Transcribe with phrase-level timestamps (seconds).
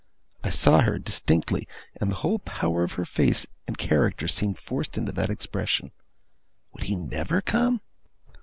[0.43, 4.97] I saw her, distinctly, and the whole power of her face and character seemed forced
[4.97, 5.91] into that expression.
[6.73, 7.81] Would he never come?